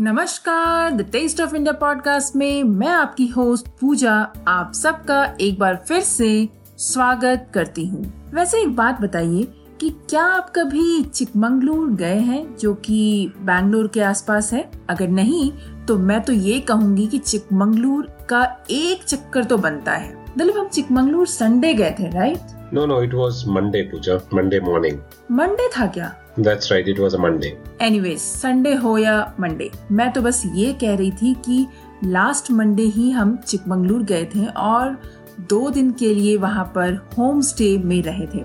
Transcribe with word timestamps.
नमस्कार 0.00 0.90
the 0.90 1.02
taste 1.02 1.40
of 1.40 1.54
India 1.56 1.72
podcast 1.72 2.36
में 2.36 2.62
मैं 2.64 2.88
आपकी 2.88 3.26
होस्ट 3.26 3.66
पूजा, 3.80 4.12
आप 4.48 4.72
सबका 4.74 5.24
एक 5.40 5.58
बार 5.58 5.76
फिर 5.88 6.00
से 6.00 6.48
स्वागत 6.78 7.50
करती 7.54 7.86
हूँ। 7.86 8.30
वैसे 8.34 8.60
एक 8.62 8.74
बात 8.76 9.00
बताइए 9.00 9.42
कि 9.80 9.90
क्या 10.10 10.24
आप 10.24 10.52
कभी 10.56 11.02
चिकमंगलूर 11.04 11.90
गए 11.90 12.18
हैं 12.20 12.56
जो 12.56 12.74
कि 12.74 13.32
बैंगलोर 13.40 13.88
के 13.88 14.00
आसपास 14.00 14.52
है? 14.52 14.70
अगर 14.90 15.08
नहीं 15.08 15.52
तो 15.86 15.98
मैं 15.98 16.20
तो 16.20 16.32
ये 16.32 16.58
कहूँगी 16.60 17.06
कि 17.06 17.18
चिकमंगलूर 17.18 18.06
का 18.28 18.42
एक 18.70 19.04
चक्कर 19.04 19.44
तो 19.44 19.58
बनता 19.58 19.92
है। 19.92 20.24
दिलीप 20.38 20.56
हम 20.56 20.68
चिकमंगलूर 20.68 21.26
संडे 21.26 21.74
गए 21.74 21.94
थे 21.98 22.10
right 22.10 22.61
No, 22.72 22.86
no, 22.86 23.00
it 23.00 23.12
was 23.12 23.44
Monday, 23.44 23.82
Pooja. 23.84 24.14
Monday 24.30 24.58
morning. 24.60 24.98
Monday 25.30 25.68
था 25.76 25.86
क्या 25.86 26.10
That's 26.38 26.70
right, 26.72 26.86
it 26.88 26.98
was 26.98 27.14
a 27.14 27.18
Monday. 27.18 27.50
Anyways 27.82 28.18
Sunday 28.18 28.72
हो 28.74 28.96
या 28.98 29.16
मंडे 29.40 29.70
मैं 29.92 30.10
तो 30.12 30.20
बस 30.22 30.42
ये 30.54 30.72
कह 30.80 30.94
रही 30.96 31.10
थी 31.12 31.32
कि 31.46 31.66
लास्ट 32.04 32.50
मंडे 32.50 32.82
ही 32.94 33.10
हम 33.10 33.36
चिकमंगलूर 33.38 34.02
गए 34.02 34.24
थे 34.34 34.46
और 34.58 34.96
दो 35.48 35.68
दिन 35.70 35.90
के 35.92 36.12
लिए 36.14 36.36
वहाँ 36.36 36.64
पर 36.74 36.94
होम 37.18 37.40
स्टे 37.40 37.76
में 37.78 38.00
रहे 38.02 38.26
थे 38.26 38.44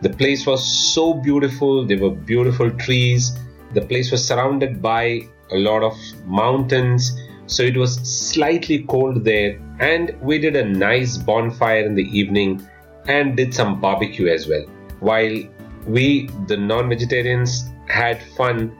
The 0.00 0.10
place 0.10 0.46
was 0.46 0.64
so 0.64 1.14
beautiful, 1.14 1.84
there 1.84 1.98
were 1.98 2.10
beautiful 2.10 2.70
trees, 2.70 3.36
the 3.74 3.80
place 3.80 4.12
was 4.12 4.26
surrounded 4.26 4.80
by 4.80 5.22
a 5.50 5.56
lot 5.56 5.82
of 5.82 5.96
mountains, 6.24 7.20
so 7.46 7.62
it 7.62 7.76
was 7.76 7.94
slightly 8.08 8.84
cold 8.84 9.24
there, 9.24 9.58
and 9.80 10.16
we 10.20 10.38
did 10.38 10.54
a 10.54 10.64
nice 10.64 11.16
bonfire 11.16 11.84
in 11.84 11.94
the 11.94 12.04
evening 12.16 12.66
and 13.06 13.36
did 13.36 13.54
some 13.54 13.80
barbecue 13.80 14.28
as 14.28 14.46
well. 14.46 14.66
While 15.00 15.42
we, 15.86 16.28
the 16.46 16.56
non 16.56 16.88
vegetarians, 16.88 17.70
had 17.88 18.22
fun 18.36 18.76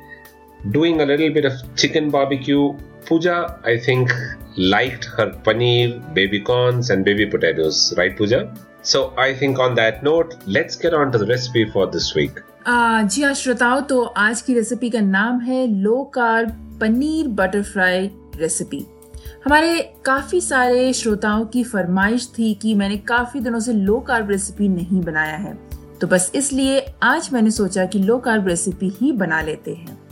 doing 0.71 1.01
a 1.01 1.07
little 1.07 1.33
bit 1.33 1.45
of 1.45 1.53
chicken 1.77 2.11
barbecue. 2.11 2.77
Puja, 3.07 3.59
I 3.65 3.79
think, 3.79 4.13
liked 4.59 5.05
her 5.07 5.31
paneer, 5.45 6.03
baby 6.13 6.41
corns, 6.41 6.91
and 6.91 7.05
baby 7.05 7.27
potatoes, 7.27 7.95
right, 7.97 8.17
Pooja? 8.17 8.53
So 8.83 9.15
I 9.17 9.33
think 9.35 9.59
on 9.59 9.75
that 9.77 10.03
note, 10.03 10.35
let's 10.47 10.77
get 10.77 10.95
on 10.95 11.13
to 11.13 11.19
the 11.19 11.27
recipe 11.27 11.65
for 11.67 11.87
this 11.87 12.15
week. 12.15 12.41
आ, 12.67 13.03
जी 13.03 13.23
हाँ 13.23 13.33
श्रोताओं 13.35 13.81
तो 13.91 14.03
आज 14.03 14.41
की 14.43 14.55
recipe 14.55 14.91
का 14.91 15.01
नाम 15.01 15.39
है 15.41 15.67
low 15.83 16.03
carb 16.15 16.79
paneer 16.81 17.29
butter 17.39 17.63
fry 17.63 18.11
recipe 18.37 18.85
हमारे 19.45 19.79
काफ़ी 20.05 20.41
सारे 20.41 20.93
श्रोताओं 20.93 21.45
की 21.53 21.63
फरमाइश 21.65 22.29
थी 22.39 22.53
कि 22.63 22.75
मैंने 22.75 22.97
काफ़ी 23.09 23.41
दिनों 23.41 23.61
से 23.61 23.73
लो 23.73 23.99
कार्ब 24.09 24.31
रेसिपी 24.31 24.69
नहीं 24.69 25.01
बनाया 25.03 25.37
है 25.37 25.57
तो 26.01 26.07
बस 26.07 26.31
इसलिए 26.35 26.85
आज 27.03 27.29
मैंने 27.33 27.51
सोचा 27.51 27.85
कि 27.87 27.99
लो 27.99 28.19
कार्ब 28.27 28.49
रेसिपी 28.49 28.89
ही 29.01 29.13
बना 29.13 29.41
लेते 29.43 29.75
हैं 29.75 30.08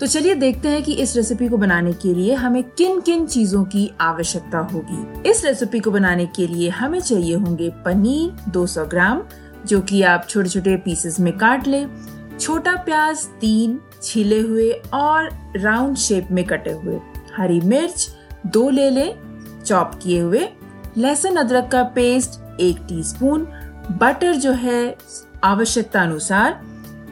तो 0.00 0.06
चलिए 0.06 0.34
देखते 0.34 0.68
हैं 0.68 0.82
कि 0.82 0.92
इस 0.92 1.16
रेसिपी 1.16 1.48
को 1.48 1.56
बनाने 1.56 1.92
के 1.92 2.14
लिए 2.14 2.34
हमें 2.34 2.62
किन 2.62 3.00
किन 3.00 3.26
चीज़ों 3.26 3.64
की 3.64 3.90
आवश्यकता 4.00 4.58
होगी। 4.58 5.30
इस 5.30 5.44
रेसिपी 5.44 5.80
को 5.80 5.90
बनाने 5.90 6.26
के 6.26 6.46
लिए 6.46 6.68
हमें 6.68 7.00
चाहिए 7.00 7.34
होंगे 7.34 7.70
पनीर 7.84 8.50
200 8.50 8.84
ग्राम, 8.86 9.22
जो 9.66 9.80
कि 9.80 10.02
आप 10.02 10.26
छोटे 10.28 10.48
छोटे 10.48 10.76
पीसेस 10.76 11.20
में 11.20 11.32
काट 11.38 11.66
ले, 11.66 11.84
छोटा 12.40 12.74
प्याज 12.76 13.24
तीन 13.40 13.80
छीले 14.02 14.40
हुए 14.40 14.70
और 14.94 15.30
राउंड 15.56 15.96
शेप 15.96 16.28
में 16.30 16.44
कटे 16.44 16.72
हुए, 16.72 16.98
हरी 17.36 17.60
मिर्च 17.60 18.08
दो 18.46 18.68
ले 18.70 18.90
ले 18.90 19.12
चॉप 19.66 19.98
किए 20.02 20.20
हुए, 20.20 20.48
लहसुन 20.98 21.36
अदरक 21.36 21.68
का 21.72 21.82
पेस्ट 21.82 22.60
एक 22.60 22.76
टीस्पून 22.88 23.46
बटर 23.90 24.34
जो 24.34 24.52
है 24.52 24.96
आवश्यकता 25.44 26.02
अनुसार 26.02 26.60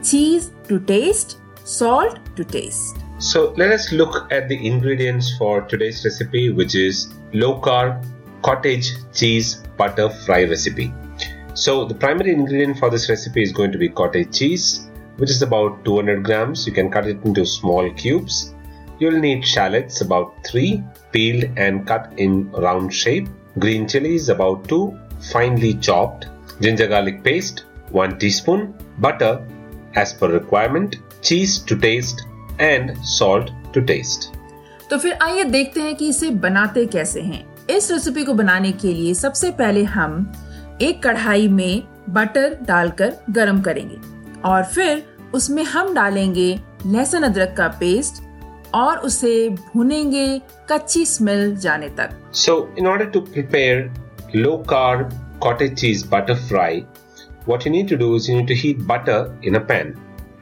cheese 0.05 0.49
to 0.69 0.79
taste 0.79 1.37
salt 1.65 2.19
to 2.37 2.45
taste. 2.45 2.99
So 3.19 3.53
let 3.57 3.73
us 3.73 3.91
look 3.91 4.31
at 4.31 4.49
the 4.49 4.67
ingredients 4.67 5.37
for 5.37 5.63
today's 5.63 6.05
recipe, 6.05 6.51
which 6.51 6.75
is 6.75 7.13
low 7.33 7.61
carb 7.61 8.07
cottage 8.43 8.93
cheese 9.13 9.63
butter 9.79 10.11
fry 10.11 10.45
recipe. 10.45 10.93
So 11.55 11.85
the 11.85 11.95
primary 11.95 12.33
ingredient 12.33 12.79
for 12.79 12.91
this 12.91 13.09
recipe 13.09 13.43
is 13.43 13.53
going 13.53 13.73
to 13.73 13.79
be 13.79 13.89
cottage 13.89 14.37
cheese, 14.39 14.89
which 15.17 15.31
is 15.31 15.41
about 15.41 15.85
200 15.85 16.23
grams. 16.23 16.67
You 16.67 16.73
can 16.73 16.91
cut 16.91 17.07
it 17.07 17.25
into 17.25 17.47
small 17.47 17.91
cubes. 17.95 18.53
You'll 18.99 19.19
need 19.19 19.47
shallots 19.47 20.01
about 20.01 20.35
3, 20.47 20.83
peeled 21.13 21.45
and 21.57 21.87
cut 21.87 22.13
in 22.17 22.51
round 22.53 22.93
shape. 22.93 23.29
Green 23.59 23.89
chilies 23.89 24.29
about 24.29 24.69
2, 24.69 24.99
finely 25.31 25.75
chopped. 25.75 26.27
Ginger 26.61 26.89
garlic 26.89 27.23
paste 27.25 27.65
1 27.91 28.19
teaspoon. 28.19 28.75
Butter 28.99 29.47
as 29.95 30.13
per 30.13 30.29
requirement. 30.29 30.97
Cheese 31.25 31.59
to 31.69 31.77
taste 31.77 32.27
and 32.61 32.95
salt 33.09 33.51
to 33.75 33.81
taste 33.81 34.33
तो 34.91 34.99
फिर 34.99 35.19
आइए 35.23 35.45
देखते 35.45 35.81
हैं 35.81 35.95
कि 35.95 36.09
इसे 36.09 36.31
बनाते 36.31 36.85
कैसे 36.87 37.21
हैं। 37.21 37.45
इस 37.71 37.91
रेसिपी 37.93 38.25
को 38.25 38.35
बनाने 38.35 38.73
के 38.73 38.93
लिए 38.93 39.15
सबसे 39.15 39.51
पहले 39.51 39.85
हम 39.85 40.33
एक 40.83 41.03
कढ़ाई 41.03 41.49
में 41.49 41.83
बटर 42.11 42.59
डालकर 42.63 43.17
गरम 43.31 43.61
करेंगे 43.63 43.97
और 44.49 44.65
फिर 44.65 45.03
उसमें 45.35 45.63
हम 45.65 45.95
डालेंगे 45.95 46.51
लहसुन 46.87 47.23
अदरक 47.23 47.55
का 47.57 47.69
पेस्ट 47.81 48.23
और 48.75 48.99
उसे 48.99 49.49
भुनेंगे 49.51 50.27
कच्ची 50.71 51.05
स्मेल 51.07 51.57
जाने 51.57 51.89
तक 51.99 52.17
so 52.35 52.57
in 52.79 52.87
order 52.87 53.07
to 53.07 53.21
prepare 53.21 53.93
low 54.37 54.57
carb 54.71 55.21
cottage 55.43 55.75
cheese 55.75 56.07
butter 56.09 56.35
fry 56.49 56.81
what 57.49 57.67
you 57.67 57.73
need 57.73 57.89
to 57.91 57.97
do 57.97 58.17
you 58.19 58.37
need 58.37 58.49
to 58.49 58.55
heat 58.55 58.79
butter 58.89 59.41
in 59.45 59.55
a 59.55 59.65
pan 59.69 59.95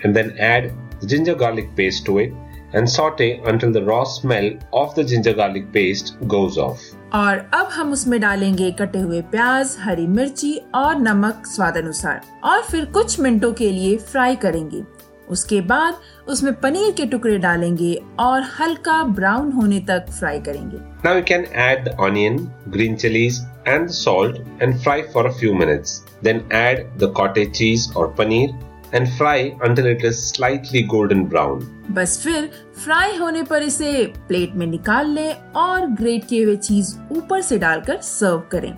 and 0.04 0.14
then 0.14 0.34
add 0.40 0.70
ginger 1.06 1.34
garlic 1.34 1.74
paste 1.76 2.04
to 2.06 2.18
it 2.18 2.32
and 2.74 2.88
saute 2.88 3.40
until 3.44 3.72
the 3.72 3.84
raw 3.84 4.04
smell 4.04 4.50
of 4.72 4.94
the 4.94 5.04
ginger 5.04 5.34
garlic 5.34 5.72
paste 5.72 6.16
goes 6.26 6.58
off. 6.58 6.80
और 7.14 7.38
अब 7.54 7.68
हम 7.72 7.92
उसमें 7.92 8.20
डालेंगे 8.20 8.70
कटे 8.78 8.98
हुए 8.98 9.20
प्याज 9.32 9.76
हरी 9.80 10.06
मिर्ची 10.06 10.54
और 10.74 10.98
नमक 11.00 11.46
स्वाद 11.46 11.76
अनुसार 11.76 12.20
और 12.44 12.62
फिर 12.70 12.84
कुछ 12.94 13.18
मिनटों 13.20 13.52
के 13.52 13.70
लिए 13.70 13.96
फ्राई 14.12 14.36
करेंगे 14.44 14.82
उसके 15.30 15.60
बाद 15.68 16.00
उसमें 16.28 16.52
पनीर 16.60 16.90
के 16.96 17.06
टुकड़े 17.06 17.36
डालेंगे 17.38 17.94
और 18.20 18.42
हल्का 18.58 19.02
ब्राउन 19.18 19.52
होने 19.52 19.80
तक 19.90 20.10
फ्राई 20.18 20.40
करेंगे 20.48 20.80
Now 21.04 21.14
you 21.18 21.24
can 21.28 21.46
add 21.66 21.84
the 21.84 21.94
onion, 22.00 22.40
green 22.70 22.96
chilies 22.96 23.40
and 23.66 23.88
the 23.88 23.92
salt 23.92 24.40
and 24.60 24.80
fry 24.82 24.98
for 25.14 25.26
a 25.26 25.32
few 25.32 25.54
minutes. 25.54 26.02
Then 26.22 26.44
add 26.50 26.84
the 26.98 27.10
cottage 27.12 27.56
cheese 27.58 27.88
or 27.96 28.08
paneer 28.20 28.52
and 28.94 29.08
fry 29.08 29.48
until 29.64 29.86
it 29.90 30.04
is 30.04 30.16
slightly 30.16 30.82
golden 30.86 31.24
brown 31.24 31.60
बस 31.90 32.18
फिर 32.24 32.48
fry 32.84 33.16
होने 33.16 33.42
पर 33.42 33.62
इसे 33.62 33.92
plate 34.28 34.54
में 34.54 34.66
निकाल 34.66 35.10
लें 35.10 35.32
और 35.56 35.86
great 35.92 36.24
किए 36.28 36.44
हुए 36.44 36.56
चीज़ 36.56 36.94
ऊपर 37.12 37.40
से 37.42 37.58
डालकर 37.58 38.00
सर्व 38.02 38.42
करें। 38.52 38.72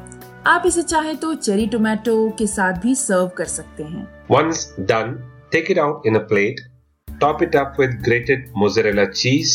आप 0.47 0.63
इसे 0.67 0.83
चाहे 0.83 1.15
तो 1.15 1.35
चेरी 1.35 1.67
टोमेटो 1.67 2.17
के 2.39 2.47
साथ 2.47 2.81
भी 2.81 2.95
सर्व 2.95 3.29
कर 3.37 3.45
सकते 3.45 3.83
हैं। 3.83 4.07
Once 4.31 4.75
done 4.81 5.17
take 5.53 5.71
it 5.71 5.79
out 5.79 6.07
in 6.07 6.15
a 6.15 6.23
plate 6.29 6.61
top 7.09 7.43
it 7.43 7.57
up 7.57 7.77
with 7.81 8.01
grated 8.05 8.49
mozzarella 8.57 9.05
cheese 9.05 9.55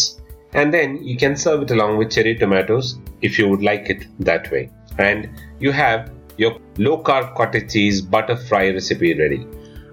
and 0.56 0.72
then 0.72 0.98
you 1.02 1.18
can 1.20 1.36
serve 1.36 1.64
it 1.64 1.72
along 1.72 1.98
with 2.00 2.08
cherry 2.08 2.34
tomatoes 2.36 2.98
if 3.24 3.42
you 3.42 3.48
would 3.48 3.64
like 3.64 3.92
it 3.92 4.08
that 4.22 4.52
way 4.54 4.68
and 5.00 5.28
you 5.64 5.72
have 5.72 6.06
your 6.40 6.60
low 6.80 6.96
carb 7.08 7.34
cottage 7.38 7.66
cheese 7.72 8.06
butter 8.10 8.36
fry 8.48 8.72
recipe 8.72 9.14
ready 9.14 9.44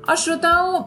और 0.09 0.17
श्रोताओं 0.17 0.81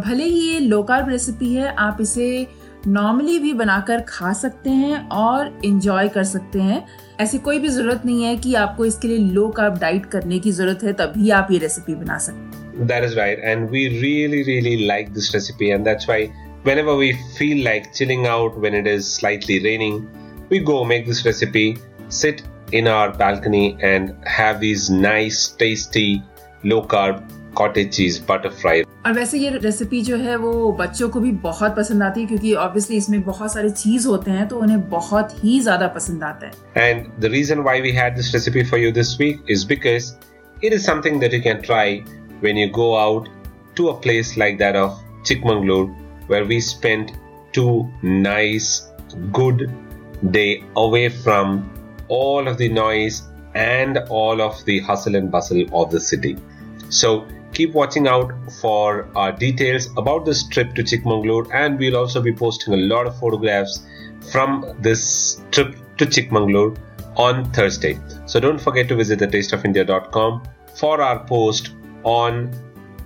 भले 0.00 0.24
ही 0.24 0.40
ये 0.52 0.58
low 0.60 0.82
carb 0.82 1.08
recipe 1.08 1.52
है 1.54 1.74
आप 1.78 1.98
इसे 2.00 2.46
normally 2.86 3.38
भी 3.38 3.52
बनाकर 3.54 4.00
खा 4.08 4.32
सकते 4.32 4.70
हैं 4.70 4.98
और 5.08 5.60
इंजॉय 5.64 6.08
कर 6.08 6.24
सकते 6.24 6.60
हैं 6.62 6.84
ऐसी 7.20 7.38
कोई 7.46 7.58
भी 7.58 7.68
ज़रूरत 7.68 8.02
नहीं 8.06 8.24
है 8.24 8.36
कि 8.36 8.54
आपको 8.54 8.84
इसके 8.84 9.08
लिए 9.08 9.18
लो 9.34 9.48
कार्ब 9.56 9.78
डाइट 9.78 10.06
करने 10.06 10.38
की 10.38 10.52
ज़रूरत 10.52 10.84
है 10.84 10.92
तभी 11.00 11.30
आप 11.38 11.48
ये 11.52 11.58
रेसिपी 11.58 11.94
बना 11.94 12.18
सकते 12.18 12.56
हैं 12.56 12.66
That 12.88 13.04
is 13.04 13.16
right, 13.18 13.40
and 13.52 13.72
we 13.74 13.80
really, 14.02 14.40
really 14.48 14.74
like 14.88 15.08
this 15.14 15.28
recipe, 15.36 15.70
and 15.76 15.88
that's 15.88 16.06
why 16.10 16.18
whenever 16.68 16.94
we 17.00 17.08
feel 17.38 17.62
like 17.64 17.88
chilling 17.92 18.28
out 18.32 18.60
when 18.64 18.76
it 18.80 18.90
is 18.90 19.08
slightly 19.12 19.56
raining, 19.64 19.96
we 20.52 20.60
go 20.68 20.76
make 20.84 21.08
this 21.08 21.24
recipe, 21.26 21.64
sit 22.20 22.44
in 22.72 22.92
our 22.92 23.08
balcony, 23.24 23.64
and 23.90 24.14
have 24.36 24.60
these 24.60 24.86
nice, 25.00 25.42
tasty, 25.64 26.06
low 26.64 26.80
carb 26.84 27.26
cottage 27.60 27.90
cheese 27.96 28.18
butter 28.30 28.52
fry 28.62 28.76
और 29.06 29.12
वैसे 29.14 29.38
ये 29.38 29.50
recipe 29.62 30.00
जो 30.02 30.16
है 30.16 30.36
वो 30.36 30.50
बच्चों 30.78 31.08
को 31.08 31.20
भी 31.20 31.30
बहुत 31.42 31.76
पसंद 31.76 32.02
आती 32.02 32.20
है 32.20 32.26
क्योंकि 32.26 32.52
ऑब्वियसली 32.64 32.96
इसमें 32.96 33.20
बहुत 33.24 33.52
सारे 33.52 33.70
चीज़ 33.70 34.06
होते 34.08 34.30
हैं 34.30 34.46
तो 34.48 34.58
उन्हें 34.60 34.88
बहुत 34.90 35.32
ही 35.44 35.60
ज़्यादा 35.60 35.86
पसंद 35.96 36.24
आता 36.24 36.46
है 36.46 36.86
And 36.86 37.10
the 37.24 37.30
reason 37.34 37.62
why 37.68 37.80
we 37.86 37.92
had 37.98 38.18
this 38.20 38.32
recipe 38.34 38.64
for 38.72 38.80
you 38.84 38.90
this 38.98 39.12
week 39.22 39.52
is 39.56 39.64
because 39.74 40.10
it 40.62 40.76
is 40.78 40.84
something 40.90 41.20
that 41.20 41.36
you 41.36 41.42
can 41.42 41.62
try 41.62 41.86
when 42.40 42.56
you 42.56 42.68
go 42.80 42.88
out 42.98 43.28
to 43.76 43.88
a 43.88 43.96
place 44.06 44.36
like 44.36 44.58
that 44.58 44.76
of 44.76 44.98
Chikmagalur, 45.22 45.94
where 46.28 46.44
we 46.44 46.60
spent 46.60 47.12
two 47.52 47.88
nice, 48.02 48.90
good 49.32 49.70
day 50.32 50.64
away 50.76 51.08
from 51.08 51.70
all 52.08 52.48
of 52.48 52.58
the 52.58 52.68
noise 52.68 53.22
and 53.54 53.98
all 54.10 54.42
of 54.42 54.64
the 54.64 54.78
hustle 54.80 55.16
and 55.16 55.30
bustle 55.30 55.64
of 55.72 55.90
the 55.90 56.00
city. 56.00 56.36
So 56.90 57.26
keep 57.57 57.73
watching 57.73 58.07
out 58.07 58.33
for 58.61 59.07
our 59.15 59.31
details 59.31 59.89
about 59.97 60.25
this 60.25 60.47
trip 60.47 60.73
to 60.75 60.83
Chikmagalur, 60.83 61.53
and 61.53 61.77
we'll 61.77 61.97
also 61.97 62.21
be 62.21 62.33
posting 62.33 62.73
a 62.73 62.77
lot 62.77 63.07
of 63.07 63.19
photographs 63.19 63.85
from 64.31 64.65
this 64.79 65.41
trip 65.51 65.75
to 65.97 66.05
Chikmagalur 66.05 66.77
on 67.17 67.45
Thursday. 67.51 67.99
So 68.25 68.39
don't 68.39 68.59
forget 68.59 68.87
to 68.89 68.95
visit 68.95 69.19
thetasteofindia.com 69.19 70.43
for 70.75 71.01
our 71.01 71.19
post 71.25 71.71
on 72.03 72.51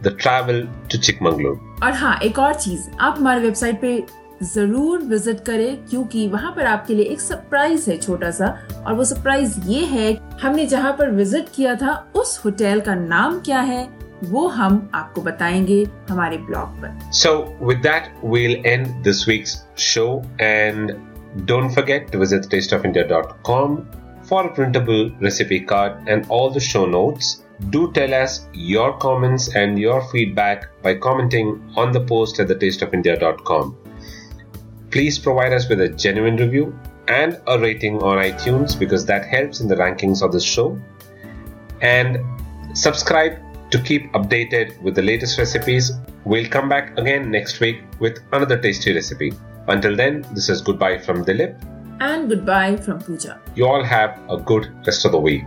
the 0.02 0.12
travel 0.12 0.68
to 0.90 0.98
Chikmagalur. 0.98 1.58
और 1.84 1.92
हाँ 1.94 2.20
एक 2.24 2.40
और 2.40 2.54
चीज 2.54 2.90
आप 3.00 3.16
हमारे 3.18 3.42
website 3.42 3.82
पे 3.82 4.04
जरूर 4.44 5.02
visit 5.10 5.40
करें 5.46 5.86
क्योंकि 5.86 6.28
वहाँ 6.28 6.52
पर 6.56 6.66
आपके 6.66 6.94
लिए 6.96 7.06
एक 7.06 7.22
सरप्राइज 7.22 7.86
है 7.90 7.98
छोटा 7.98 8.32
सा 8.32 8.48
और 8.86 8.94
वो 8.94 9.04
सरप्राइज 9.04 9.56
ये 9.68 9.84
है 9.86 10.14
हमने 10.42 10.66
जहाँ 10.66 10.92
पर 11.00 11.12
विजिट 11.12 11.48
किया 11.56 11.76
था 11.76 11.96
उस 12.16 12.40
होटल 12.46 12.82
का 12.86 12.96
नाम 12.96 13.40
क्या 13.46 13.60
है 13.62 13.88
वो 14.24 14.48
हम 14.48 14.90
आपको 14.96 15.22
बताएंगे 15.22 15.88
हमारे 16.10 16.38
ब्लॉग 16.38 16.82
पर 16.82 17.12
So, 17.12 17.34
with 17.70 17.84
that, 17.84 18.10
we'll 18.24 18.66
end 18.66 19.04
this 19.04 19.28
week's 19.28 19.66
show. 19.76 20.24
And 20.40 20.96
don't 21.46 21.70
forget 21.70 22.12
to 22.12 22.18
visit 22.18 22.50
tasteofindia.com 22.54 23.78
for 24.24 24.46
a 24.46 24.54
printable 24.54 25.12
recipe 25.22 25.60
card 25.60 26.10
and 26.10 26.26
all 26.30 26.50
the 26.50 26.60
show 26.60 26.86
notes. 26.86 27.44
Do 27.70 27.92
tell 27.94 28.14
us 28.14 28.48
your 28.54 28.98
comments 28.98 29.56
and 29.56 29.80
your 29.80 30.02
feedback 30.10 30.68
by 30.82 30.96
commenting 30.96 31.54
on 31.76 31.92
the 31.92 32.02
post 32.02 32.40
at 32.40 32.48
thetasteofindia.com. 32.48 33.78
Please 34.92 35.18
provide 35.20 35.54
us 35.54 35.68
with 35.70 35.82
a 35.82 35.90
genuine 35.90 36.38
review 36.38 36.78
and 37.08 37.40
a 37.48 37.58
rating 37.60 37.98
on 38.04 38.18
iTunes 38.18 38.78
because 38.78 39.06
that 39.06 39.26
helps 39.26 39.60
in 39.60 39.68
the 39.68 39.76
rankings 39.76 40.22
of 40.22 40.32
the 40.32 40.40
show. 40.40 40.80
And 41.82 42.20
subscribe 42.74 43.40
to 43.73 43.81
keep 43.81 44.13
updated 44.13 44.81
with 44.83 44.95
the 44.95 45.03
latest 45.03 45.39
recipes. 45.39 45.93
We'll 46.25 46.49
come 46.49 46.69
back 46.69 46.97
again 46.99 47.31
next 47.31 47.59
week 47.61 47.83
with 47.99 48.19
another 48.33 48.59
tasty 48.59 48.95
recipe. 48.95 49.33
Until 49.67 49.97
then, 49.97 50.25
this 50.33 50.49
is 50.49 50.61
goodbye 50.61 50.99
from 50.99 51.25
Dilip. 51.25 51.57
And 52.01 52.29
goodbye 52.29 52.77
from 52.77 53.01
Pooja. 53.01 53.41
You 53.55 53.67
all 53.67 53.83
have 53.83 54.19
a 54.29 54.37
good 54.37 54.71
rest 54.87 55.05
of 55.05 55.13
the 55.13 55.21
week. 55.21 55.45